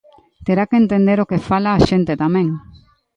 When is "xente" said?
1.89-2.13